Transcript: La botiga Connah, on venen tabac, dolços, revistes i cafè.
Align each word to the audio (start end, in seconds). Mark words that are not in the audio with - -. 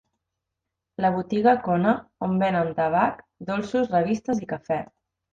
La 1.05 1.09
botiga 1.17 1.51
Connah, 1.67 1.91
on 2.27 2.33
venen 2.43 2.71
tabac, 2.79 3.19
dolços, 3.49 3.85
revistes 3.97 4.41
i 4.45 4.49
cafè. 4.55 4.79